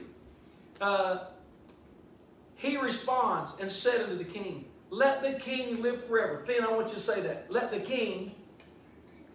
[0.81, 1.19] Uh,
[2.57, 6.43] he responds and said unto the king, Let the king live forever.
[6.47, 7.47] Finn, I want you to say that.
[7.51, 8.35] Let the king.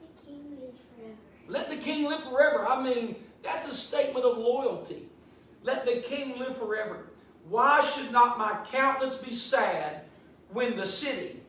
[0.01, 1.17] Let the king live forever.
[1.47, 2.65] Let the king live forever.
[2.65, 5.07] I mean, that's a statement of loyalty.
[5.63, 7.07] Let the king live forever.
[7.49, 10.01] Why should not my countenance be sad
[10.51, 11.41] when the city,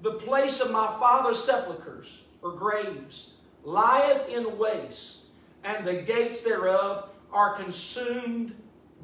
[0.00, 3.32] the place of my father's sepulchres or graves,
[3.64, 5.26] lieth in waste,
[5.64, 8.54] and the gates thereof are consumed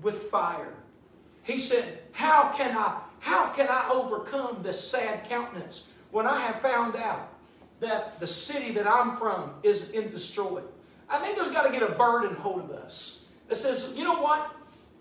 [0.03, 0.75] with fire.
[1.42, 6.61] He said, How can I, how can I overcome this sad countenance when I have
[6.61, 7.33] found out
[7.81, 10.64] that the city that I'm from is in destroyed?
[11.09, 14.21] I think there's got to get a burden hold of us that says, you know
[14.21, 14.55] what?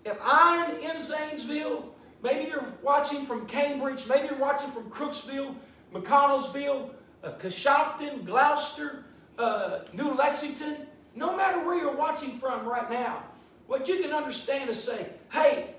[0.04, 5.54] If I'm in Zanesville, maybe you're watching from Cambridge, maybe you're watching from Crooksville,
[5.92, 6.90] McConnelsville,
[7.22, 9.02] uh, Glouster,
[9.38, 13.24] uh, New Lexington, no matter where you're watching from right now,
[13.66, 15.74] what you can understand is say, hey,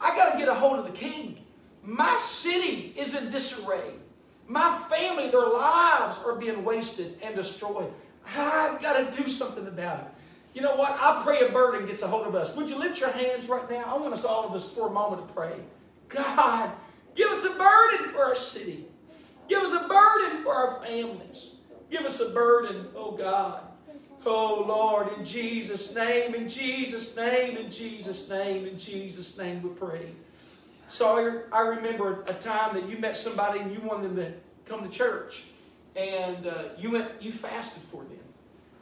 [0.00, 1.38] I got to get a hold of the king.
[1.82, 3.92] My city is in disarray.
[4.46, 7.90] My family, their lives are being wasted and destroyed.
[8.36, 10.06] I've got to do something about it.
[10.54, 10.92] You know what?
[10.92, 12.54] I pray a burden gets a hold of us.
[12.54, 13.84] Would you lift your hands right now?
[13.86, 15.54] I want us all of us for a moment to pray.
[16.08, 16.70] God,
[17.16, 18.86] give us a burden for our city.
[19.48, 21.52] Give us a burden for our families.
[21.90, 23.60] Give us a burden, oh God.
[24.24, 29.70] Oh Lord, in Jesus' name, in Jesus' name, in Jesus' name, in Jesus' name we
[29.70, 30.06] pray.
[30.88, 34.32] Sawyer, I remember a time that you met somebody and you wanted them to
[34.66, 35.44] come to church.
[35.96, 38.18] And uh, you went, you fasted for them.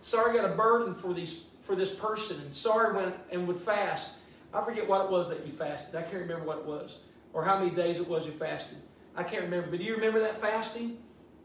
[0.02, 4.16] Sawyer got a burden for these for this person, and Sawyer went and would fast.
[4.52, 5.94] I forget what it was that you fasted.
[5.94, 6.98] I can't remember what it was,
[7.32, 8.78] or how many days it was you fasted.
[9.14, 9.70] I can't remember.
[9.70, 10.98] But do you remember that fasting?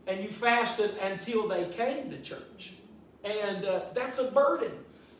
[0.07, 2.73] And you fasted until they came to church.
[3.23, 4.71] And uh, that's a burden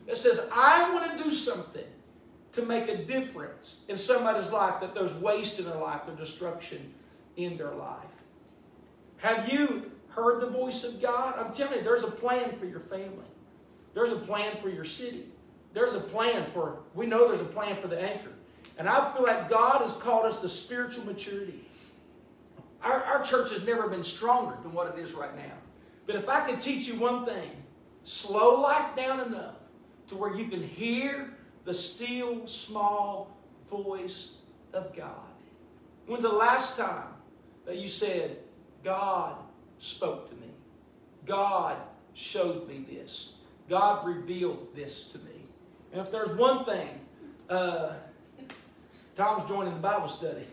[0.06, 1.84] that says, I want to do something
[2.58, 6.92] to make a difference in somebody's life, that there's waste in their life, there's destruction
[7.36, 8.04] in their life.
[9.18, 11.36] Have you heard the voice of God?
[11.38, 13.26] I'm telling you, there's a plan for your family.
[13.94, 15.26] There's a plan for your city.
[15.72, 18.32] There's a plan for, we know there's a plan for the anchor.
[18.76, 21.64] And I feel like God has called us to spiritual maturity.
[22.82, 25.54] Our, our church has never been stronger than what it is right now.
[26.06, 27.50] But if I could teach you one thing,
[28.04, 29.56] slow life down enough
[30.08, 31.34] to where you can hear
[31.68, 33.36] the still small
[33.70, 34.30] voice
[34.72, 35.28] of God.
[36.06, 37.08] When's the last time
[37.66, 38.38] that you said,
[38.82, 39.36] God
[39.78, 40.48] spoke to me?
[41.26, 41.76] God
[42.14, 43.34] showed me this.
[43.68, 45.42] God revealed this to me.
[45.92, 46.88] And if there's one thing,
[47.50, 47.92] uh,
[49.14, 50.46] Tom's joining the Bible study.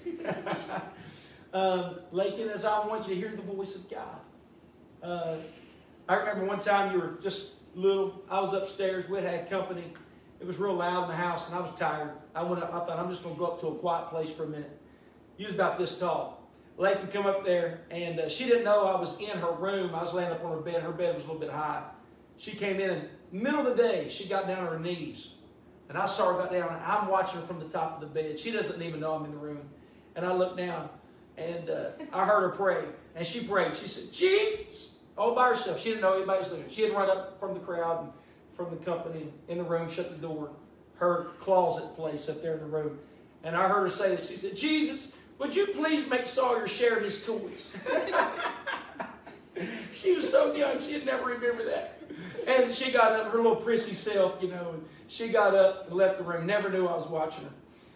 [1.54, 4.20] um, Lakin, as I want you to hear the voice of God.
[5.02, 5.38] Uh,
[6.10, 8.22] I remember one time you were just little.
[8.30, 9.08] I was upstairs.
[9.08, 9.94] We had company.
[10.40, 12.12] It was real loud in the house, and I was tired.
[12.34, 12.74] I went up.
[12.74, 14.78] I thought I'm just going to go up to a quiet place for a minute.
[15.38, 16.42] You was about this tall.
[16.78, 19.96] Lakin come up there, and uh, she didn't know I was in her room.
[19.96, 20.82] I was laying up on her bed.
[20.82, 21.84] Her bed was a little bit high.
[22.38, 25.32] She came in, and middle of the day, she got down on her knees.
[25.88, 28.40] And I saw her got down, I'm watching her from the top of the bed.
[28.40, 29.70] She doesn't even know I'm in the room.
[30.16, 30.90] And I looked down,
[31.38, 32.86] and uh, I heard her pray.
[33.16, 33.76] And she prayed.
[33.76, 35.80] She said, Jesus, all by herself.
[35.80, 36.70] She didn't know anybody was looking.
[36.70, 38.12] She had run up from the crowd and
[38.56, 40.52] from the company in the room, shut the door,
[40.98, 43.00] her closet place up there in the room.
[43.44, 44.30] And I heard her say this.
[44.30, 47.72] She said, Jesus, would you please make Sawyer share his toys?
[49.92, 52.02] she was so young, she'd never remember that.
[52.48, 54.76] And she got up, her little prissy self, you know,
[55.08, 56.46] she got up and left the room.
[56.46, 57.52] Never knew I was watching her.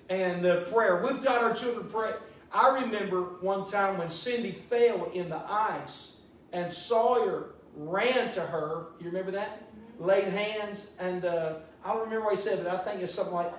[0.10, 1.04] And uh, prayer.
[1.04, 2.14] We've taught our children to pray.
[2.52, 6.14] I remember one time when Cindy fell in the ice
[6.52, 8.88] and Sawyer ran to her.
[9.00, 9.69] You remember that?
[10.00, 10.94] Laid hands.
[11.00, 13.52] And uh, I don't remember what he said, but I think it's something like,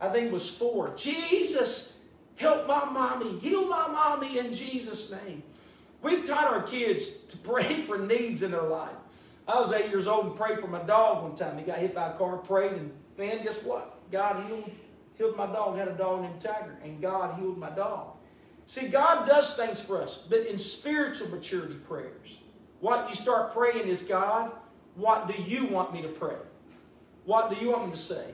[0.00, 0.94] I think it was four.
[0.96, 1.98] Jesus,
[2.36, 3.38] help my mommy.
[3.38, 5.42] Heal my mommy in Jesus' name.
[6.02, 8.90] We've taught our kids to pray for needs in their life.
[9.46, 11.58] I was eight years old and prayed for my dog one time.
[11.58, 14.10] He got hit by a car, prayed, and man, guess what?
[14.10, 14.70] God healed,
[15.16, 15.76] healed my dog.
[15.76, 18.16] I had a dog named Tiger, and God healed my dog.
[18.66, 22.38] See, God does things for us, but in spiritual maturity prayers.
[22.80, 24.52] What you start praying is, God,
[24.94, 26.36] what do you want me to pray?
[27.24, 28.26] What do you want me to say?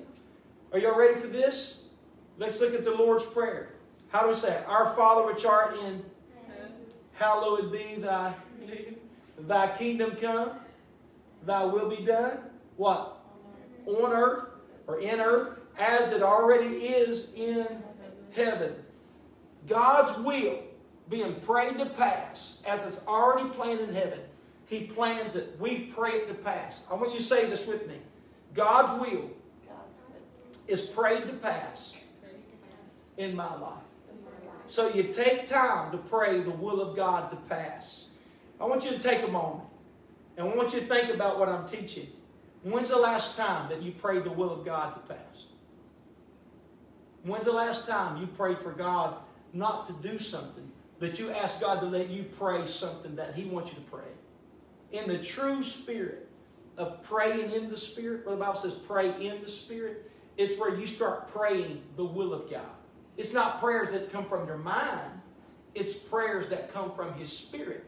[0.73, 1.85] Are y'all ready for this?
[2.39, 3.75] Let's look at the Lord's Prayer.
[4.09, 4.65] How do we say it?
[4.67, 6.03] Our Father which art in,
[7.15, 8.35] hallowed be thy,
[9.41, 10.53] thy kingdom come,
[11.45, 12.39] thy will be done.
[12.77, 13.19] What?
[13.87, 14.49] On earth
[14.87, 17.67] or in earth as it already is in
[18.35, 18.75] heaven.
[19.67, 20.59] God's will
[21.09, 24.21] being prayed to pass as it's already planned in heaven.
[24.69, 25.57] He plans it.
[25.59, 26.83] We pray it to pass.
[26.91, 27.97] I want you to say this with me.
[28.55, 29.31] God's will
[30.67, 31.95] is prayed to pass
[33.17, 33.83] in my life.
[34.67, 38.09] So you take time to pray the will of God to pass.
[38.61, 39.65] I want you to take a moment
[40.37, 42.09] and I want you to think about what I'm teaching.
[42.63, 45.47] When's the last time that you prayed the will of God to pass?
[47.23, 49.17] When's the last time you prayed for God
[49.53, 53.45] not to do something, but you asked God to let you pray something that He
[53.45, 54.05] wants you to pray?
[54.93, 56.29] In the true spirit
[56.79, 60.75] of praying in the Spirit, where the Bible says pray in the Spirit, it's where
[60.75, 62.71] you start praying the will of God.
[63.17, 65.11] It's not prayers that come from your mind,
[65.75, 67.85] it's prayers that come from His Spirit.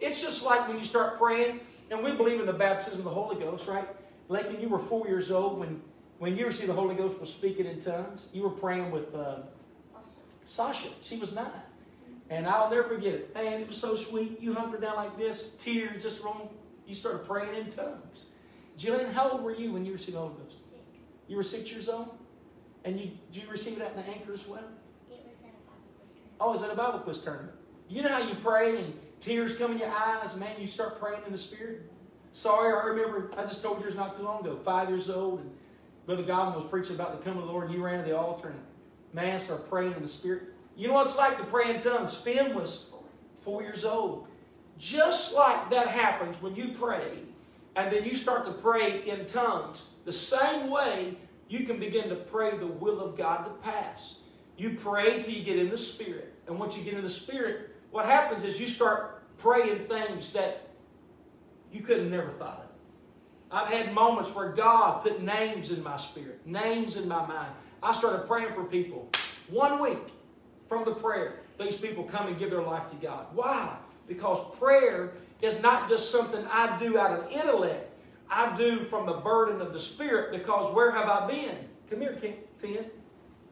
[0.00, 3.10] It's just like when you start praying, and we believe in the baptism of the
[3.10, 3.88] Holy Ghost, right?
[4.28, 5.80] Lakin, you were four years old when,
[6.18, 8.28] when you received the Holy Ghost was speaking in tongues.
[8.32, 9.36] You were praying with uh,
[10.44, 10.88] Sasha.
[11.02, 11.50] She was nine.
[12.30, 13.34] And I'll never forget it.
[13.34, 14.40] Man, it was so sweet.
[14.40, 16.48] You hunkered down like this, tears just rolling.
[16.86, 18.26] You started praying in tongues.
[18.78, 20.70] Jillian, how old were you when you received the Holy Ghost?
[20.70, 20.82] Six.
[21.28, 22.08] You were six years old?
[22.84, 24.64] And you, did you receive it at the anchor as well?
[25.10, 26.36] It was at a Bible quiz tournament.
[26.40, 27.52] Oh, it was at a Bible quiz tournament.
[27.88, 31.22] You know how you pray and tears come in your eyes, man, you start praying
[31.26, 31.90] in the Spirit?
[32.32, 35.50] Sorry, I remember, I just told yours not too long ago, five years old, and
[36.04, 38.18] Brother Godwin was preaching about the coming of the Lord, and you ran to the
[38.18, 38.58] altar, and
[39.12, 40.53] man started praying in the Spirit.
[40.76, 42.16] You know what it's like to pray in tongues?
[42.16, 42.90] Finn was
[43.42, 44.26] four years old.
[44.78, 47.20] Just like that happens when you pray,
[47.76, 51.16] and then you start to pray in tongues, the same way
[51.48, 54.16] you can begin to pray the will of God to pass.
[54.56, 56.32] You pray till you get in the Spirit.
[56.46, 60.68] And once you get in the Spirit, what happens is you start praying things that
[61.72, 62.74] you could have never thought of.
[63.50, 67.52] I've had moments where God put names in my spirit, names in my mind.
[67.82, 69.08] I started praying for people.
[69.48, 69.98] One week
[70.74, 73.26] from the prayer, these people come and give their life to God.
[73.32, 73.76] Why?
[74.08, 77.90] Because prayer is not just something I do out of intellect.
[78.28, 81.56] I do from the burden of the Spirit because where have I been?
[81.88, 82.86] Come here, King, Finn.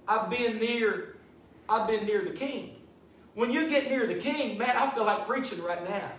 [0.08, 1.16] I've been near,
[1.68, 2.76] I've been near the King.
[3.34, 6.10] When you get near the King, man, I feel like preaching right now.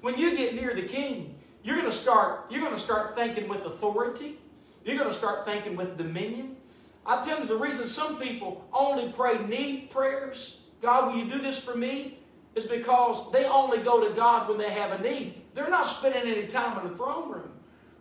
[0.00, 3.48] When you get near the King, you're going to start, you're going to start thinking
[3.48, 4.38] with authority.
[4.84, 6.56] You're going to start thinking with dominion.
[7.06, 11.40] I tell you the reason some people only pray need prayers, God, will you do
[11.40, 12.18] this for me?
[12.58, 15.40] is because they only go to God when they have a need.
[15.54, 17.50] They're not spending any time in the throne room.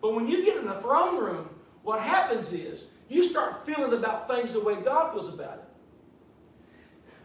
[0.02, 1.50] But when you get in the throne room,
[1.84, 5.64] what happens is you start feeling about things the way God feels about it.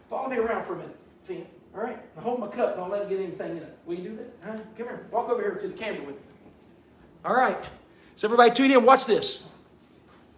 [0.09, 1.45] Follow me around for a minute, Finn.
[1.75, 1.97] All right?
[2.15, 2.77] Now hold my cup.
[2.77, 3.77] Don't let it get anything in it.
[3.85, 4.33] Will you do that?
[4.43, 4.57] Huh?
[4.77, 5.07] Come here.
[5.11, 6.21] Walk over here to the camera with me.
[7.25, 7.57] All right.
[8.15, 8.85] So everybody tune in.
[8.85, 9.47] Watch this.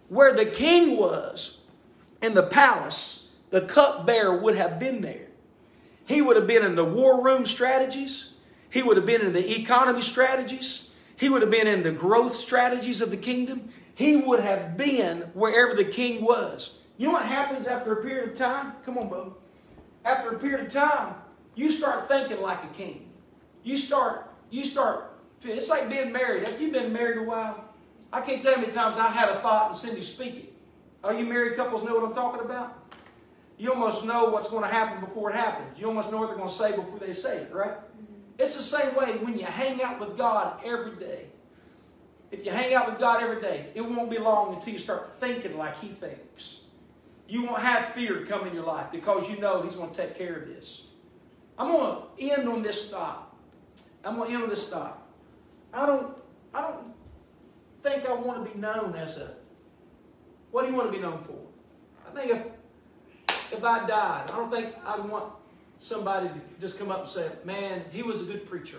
[0.08, 1.58] Where the king was
[2.22, 5.26] in the palace, the cupbearer would have been there.
[6.06, 8.32] He would have been in the war room strategies.
[8.70, 10.90] He would have been in the economy strategies.
[11.16, 13.70] He would have been in the growth strategies of the kingdom.
[13.94, 16.78] He would have been wherever the king was.
[16.98, 18.74] You know what happens after a period of time?
[18.84, 19.36] Come on, Bo.
[20.04, 21.14] After a period of time,
[21.54, 23.10] you start thinking like a king.
[23.64, 26.46] You start, you start, it's like being married.
[26.46, 27.64] Have you been married a while?
[28.16, 30.52] I can't tell you how many times I had a thought and Cindy speak it.
[31.04, 32.74] All you married couples know what I'm talking about?
[33.58, 35.78] You almost know what's going to happen before it happens.
[35.78, 37.72] You almost know what they're going to say before they say it, right?
[37.72, 38.38] Mm-hmm.
[38.38, 41.26] It's the same way when you hang out with God every day.
[42.30, 45.20] If you hang out with God every day, it won't be long until you start
[45.20, 46.60] thinking like He thinks.
[47.28, 50.16] You won't have fear come in your life because you know He's going to take
[50.16, 50.84] care of this.
[51.58, 53.36] I'm going to end on this thought.
[54.02, 55.02] I'm going to end on this thought.
[55.74, 56.16] I don't,
[56.54, 56.95] I don't
[57.82, 59.32] think I want to be known as a.
[60.50, 61.38] What do you want to be known for?
[62.06, 65.32] I think if, if I died, I don't think I'd want
[65.78, 68.78] somebody to just come up and say, man, he was a good preacher.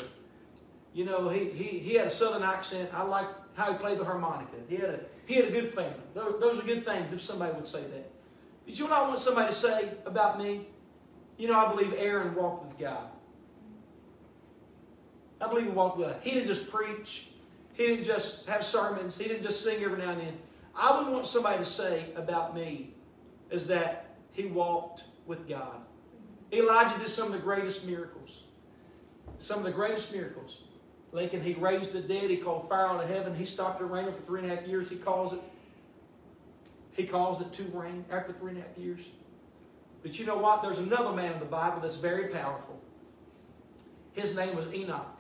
[0.94, 2.90] You know, he, he, he had a southern accent.
[2.94, 4.56] I like how he played the harmonica.
[4.68, 5.94] He had a, he had a good family.
[6.14, 8.12] Those, are good things if somebody would say that.
[8.66, 10.68] But you know what I want somebody to say about me?
[11.38, 13.10] You know, I believe Aaron walked with God.
[15.40, 16.18] I believe he walked with God.
[16.22, 17.30] He didn't just preach.
[17.78, 19.16] He didn't just have sermons.
[19.16, 20.38] He didn't just sing every now and then.
[20.76, 22.96] I would want somebody to say about me
[23.52, 25.78] is that he walked with God.
[26.52, 28.42] Elijah did some of the greatest miracles.
[29.38, 30.58] Some of the greatest miracles.
[31.12, 32.32] Lincoln, he raised the dead.
[32.32, 33.36] He called fire out of heaven.
[33.36, 34.90] He stopped the rain for three and a half years.
[34.90, 35.40] He calls it.
[36.94, 39.02] He calls it to rain after three and a half years.
[40.02, 40.64] But you know what?
[40.64, 42.82] There's another man in the Bible that's very powerful.
[44.14, 45.16] His name was Enoch.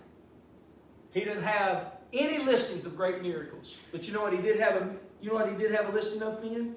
[1.11, 3.75] He didn't have any listings of great miracles.
[3.91, 4.89] But you know what he did have a
[5.21, 6.75] you know what he did have a listing of in?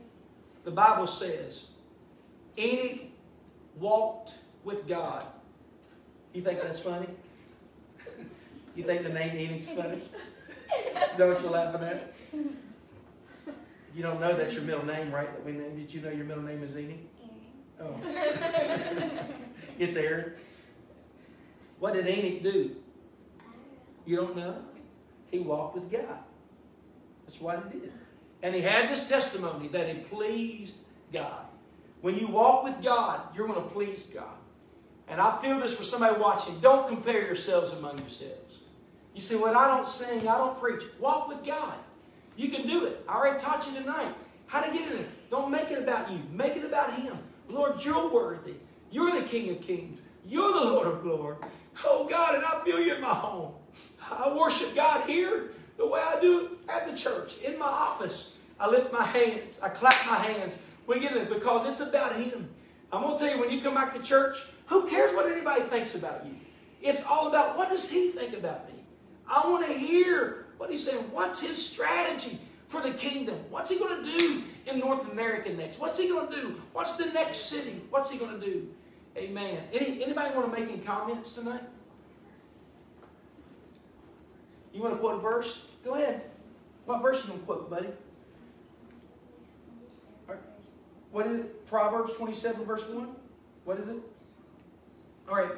[0.65, 1.67] The Bible says
[2.59, 3.03] Enoch
[3.79, 5.25] walked with God.
[6.33, 7.09] You think that's funny?
[8.77, 10.03] You think the name Enoch's funny?
[10.03, 12.15] Is that what you're laughing at?
[13.95, 15.33] You don't know that's your middle name, right?
[15.33, 15.77] That we named.
[15.77, 16.97] Did you know your middle name is Enoch?
[17.81, 17.97] Oh.
[19.79, 20.33] it's Aaron.
[21.81, 22.77] What did Enoch do?
[24.07, 24.63] You don't know?
[25.31, 26.19] He walked with God.
[27.25, 27.93] That's what he did.
[28.43, 30.77] And he had this testimony that he pleased
[31.13, 31.47] God.
[32.01, 34.25] When you walk with God, you're going to please God.
[35.09, 36.59] And I feel this for somebody watching.
[36.61, 38.59] Don't compare yourselves among yourselves.
[39.15, 40.83] You say, well, I don't sing, I don't preach.
[40.99, 41.75] Walk with God.
[42.37, 43.05] You can do it.
[43.09, 44.15] I already taught you tonight
[44.47, 45.31] how to get in it.
[45.31, 46.21] Don't make it about you.
[46.33, 47.17] Make it about Him.
[47.49, 48.55] Lord, you're worthy.
[48.91, 50.01] You're the King of Kings.
[50.27, 51.45] You're the Lord of Lords.
[51.85, 53.53] Oh, God, and I feel you in my home.
[54.11, 58.39] I worship God here the way I do at the church, in my office.
[58.59, 59.59] I lift my hands.
[59.63, 60.57] I clap my hands.
[60.87, 62.49] We get it because it's about Him.
[62.93, 65.63] I'm going to tell you, when you come back to church, who cares what anybody
[65.63, 66.35] thinks about you?
[66.83, 68.75] It's all about what does He think about me?
[69.27, 71.03] I want to hear what He's saying.
[71.13, 73.39] What's His strategy for the kingdom?
[73.49, 75.79] What's He going to do in North America next?
[75.79, 76.61] What's He going to do?
[76.73, 77.81] What's the next city?
[77.91, 78.69] What's He going to do?
[79.17, 79.59] Amen.
[79.73, 81.63] Any, anybody want to make any comments tonight?
[84.73, 85.67] You want to quote a verse?
[85.85, 86.23] Go ahead.
[86.87, 87.89] What verse you going to quote, buddy?
[91.11, 91.67] What is it?
[91.67, 93.09] Proverbs 27, verse 1?
[93.65, 93.97] What is it?
[95.29, 95.51] All right.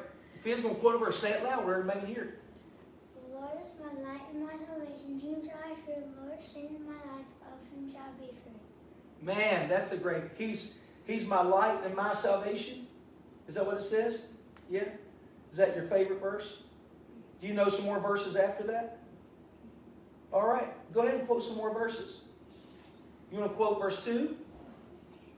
[0.43, 1.19] Finn's going to quote a verse.
[1.19, 2.39] Say it loud where everybody can hear it.
[3.15, 5.19] The Lord is my light and my salvation.
[5.21, 6.01] Whom shall I fear?
[6.01, 6.39] The Lord
[6.87, 7.25] my life.
[7.43, 8.57] Of whom shall I be afraid?
[9.21, 10.23] Man, that's a great.
[10.37, 12.87] He's He's my light and my salvation.
[13.47, 14.27] Is that what it says?
[14.69, 14.85] Yeah.
[15.51, 16.59] Is that your favorite verse?
[17.41, 18.99] Do you know some more verses after that?
[20.33, 20.73] All right.
[20.91, 22.21] Go ahead and quote some more verses.
[23.31, 24.35] You want to quote verse 2?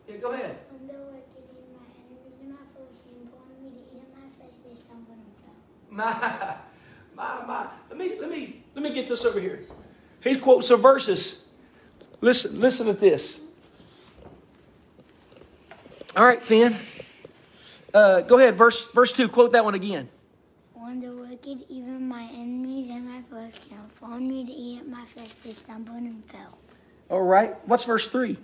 [0.08, 0.58] Yeah, go ahead.
[0.72, 4.02] My my foes came upon me to eat
[7.18, 7.68] of my.
[7.90, 9.64] Let me, let me, let me get this over here.
[10.22, 11.46] He quotes some verses.
[12.22, 13.40] Listen, listen to this.
[16.16, 16.76] All right, Finn.
[17.94, 19.30] Uh, go ahead, verse verse two.
[19.30, 20.10] Quote that one again.
[21.36, 25.34] Wicked, even my enemies and my foes came upon me to eat of my flesh,
[25.44, 26.58] they stumbled and fell.
[27.10, 27.54] All right.
[27.68, 28.38] What's verse three?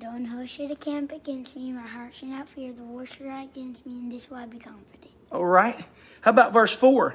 [0.00, 2.72] Though an host should encamp against me, my heart should not fear.
[2.72, 5.12] The war should rise against me, and this will I be confident.
[5.30, 5.84] All right.
[6.22, 7.14] How about verse 4?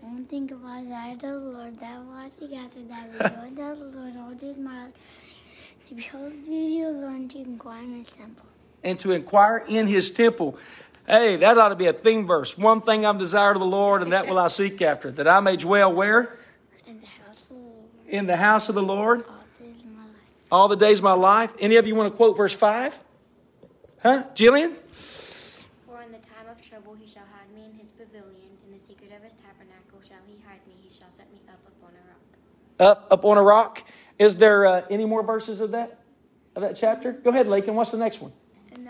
[0.00, 4.56] Don't think of Isaiah the Lord, that watch together, that that the Lord all did
[4.56, 4.86] my
[5.90, 8.46] to behold the beauty of the Lord to inquire in his temple.
[8.82, 10.56] And to inquire in his temple.
[11.06, 12.56] Hey, that ought to be a theme verse.
[12.56, 15.40] One thing I'm desired of the Lord, and that will I seek after, that I
[15.40, 16.38] may dwell where?
[16.86, 19.84] In the house of the Lord, In the house of the Lord all the days
[19.84, 20.14] of my life.
[20.50, 21.52] all the days of my life.
[21.60, 22.98] Any of you want to quote verse 5?
[24.02, 24.24] Huh?
[24.34, 24.76] Jillian?
[25.86, 28.78] For in the time of trouble he shall hide me in his pavilion, in the
[28.82, 32.08] secret of his tabernacle shall he hide me, he shall set me up upon a
[32.08, 32.98] rock.
[32.98, 33.82] Up, up on a rock.
[34.18, 35.98] Is there uh, any more verses of that,
[36.56, 37.12] of that chapter?
[37.12, 37.74] Go ahead, Lakin.
[37.74, 38.32] What's the next one?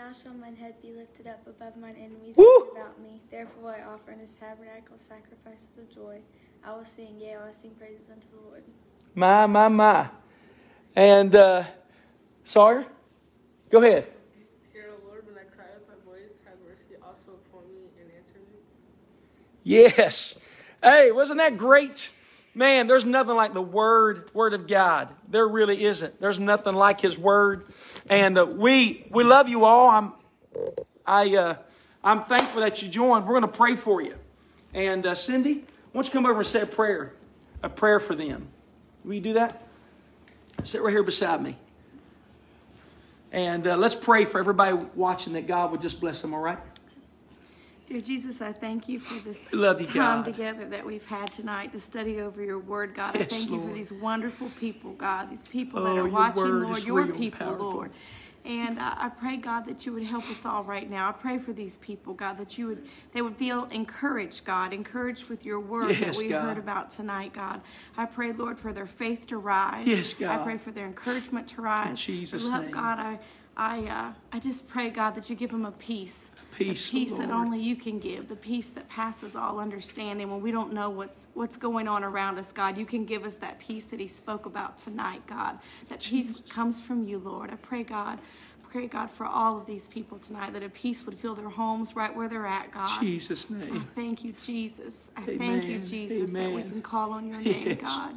[0.05, 2.45] And now shall mine head be lifted up above mine enemies Woo!
[2.45, 3.21] round about me.
[3.31, 6.19] Therefore I offer in his tabernacle sacrifices of joy.
[6.63, 8.63] I will sing, yea, I will sing praises unto the Lord.
[9.15, 10.09] My, my, my.
[10.95, 11.63] And uh,
[12.43, 12.85] Sawyer,
[13.71, 14.07] go ahead.
[14.73, 18.11] Hear, O Lord, when I cry with my voice, have mercy also upon me and
[18.15, 18.59] answer me.
[19.63, 20.39] Yes.
[20.83, 22.11] Hey, wasn't that great?
[22.53, 25.09] Man, there's nothing like the word, word of God.
[25.27, 26.21] There really isn't.
[26.21, 27.65] There's nothing like His word,
[28.09, 29.89] and uh, we we love you all.
[29.89, 30.13] I'm
[31.05, 31.55] I uh,
[32.03, 33.25] I'm thankful that you joined.
[33.25, 34.15] We're going to pray for you,
[34.73, 37.13] and uh, Cindy, why don't you come over and say a prayer,
[37.63, 38.47] a prayer for them?
[39.03, 39.61] Will you do that?
[40.63, 41.57] Sit right here beside me,
[43.31, 46.33] and uh, let's pray for everybody watching that God would just bless them.
[46.33, 46.59] All right.
[47.87, 50.25] Dear Jesus, I thank you for this love you, time God.
[50.25, 53.15] together that we've had tonight to study over your word, God.
[53.15, 56.59] I Yes, thank you for these wonderful people, God, these people Oh, that are watching,
[56.61, 57.69] Lord, your people, powerful.
[57.69, 57.91] Lord.
[58.43, 61.09] And uh, I pray, God, that you would help us all right now.
[61.09, 65.29] I pray for these people, God, that you would they would feel encouraged, God, encouraged
[65.29, 66.41] with your word Yes, that we God.
[66.43, 67.61] heard about tonight, God.
[67.97, 69.87] I pray, Lord, for their faith to rise.
[69.87, 70.39] Yes, God.
[70.39, 71.99] I pray for their encouragement to rise.
[71.99, 72.71] Jesus' Love, name.
[72.71, 73.19] God, I
[73.57, 77.13] I uh, I just pray, God, that you give them a peace, Peace, a peace
[77.13, 80.29] that only you can give, the peace that passes all understanding.
[80.29, 83.35] When we don't know what's what's going on around us, God, you can give us
[83.35, 85.59] that peace that He spoke about tonight, God.
[85.87, 87.49] That peace comes from you, Lord.
[87.49, 88.19] I pray, God.
[88.71, 91.95] Pray, God, for all of these people tonight, that a peace would fill their homes
[91.95, 92.99] right where they're at, God.
[92.99, 93.73] Jesus' name.
[93.73, 95.11] I thank you, Jesus.
[95.15, 95.87] I thank you, Amen.
[95.87, 97.79] Jesus, that we can call on your name, Yes.
[97.81, 98.15] God.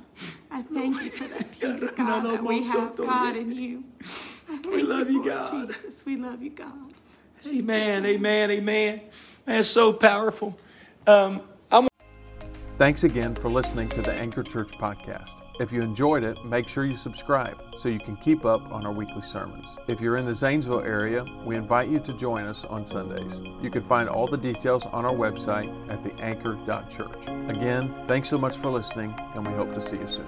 [0.51, 3.85] I thank you for that peace, God, that we have, God, in you.
[4.49, 5.69] I thank We love you, God.
[5.69, 6.73] Jesus, we love you, God.
[7.47, 9.01] Amen, amen, amen.
[9.47, 10.59] Man, it's so powerful.
[11.07, 11.89] Um, I'm
[12.75, 15.43] Thanks again for listening to the Anchor Church podcast.
[15.61, 18.93] If you enjoyed it, make sure you subscribe so you can keep up on our
[18.93, 19.77] weekly sermons.
[19.89, 23.41] If you're in the Zanesville area, we invite you to join us on Sundays.
[23.61, 27.27] You can find all the details on our website at theanchor.church.
[27.51, 30.27] Again, thanks so much for listening, and we hope to see you soon.